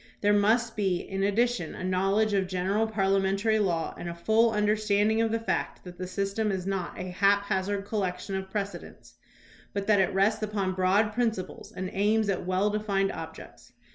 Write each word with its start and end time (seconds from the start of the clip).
There 0.21 0.33
must 0.33 0.75
be 0.75 0.95
in 0.97 1.21
addition 1.21 1.75
a 1.75 1.83
knowledge 1.83 2.33
of 2.33 2.47
general 2.47 2.87
parliamentary 2.87 3.59
law 3.59 3.93
and 3.95 4.09
a 4.09 4.15
full 4.15 4.49
understanding 4.49 5.21
of 5.21 5.31
the 5.31 5.37
fact 5.39 5.83
that 5.83 5.99
the 5.99 6.07
system 6.07 6.51
is 6.51 6.65
not 6.65 6.97
a 6.99 7.11
haphazard 7.11 7.85
collection 7.85 8.35
of 8.35 8.49
precedents, 8.49 9.13
but 9.73 9.85
that 9.85 9.99
it 10.01 10.11
rests 10.11 10.41
upon 10.41 10.73
broad 10.73 11.13
principles, 11.13 11.71
and 11.71 11.91
aims 11.93 12.29
at 12.29 12.47
well 12.47 12.71
defined 12.71 13.11
objects. 13.11 13.73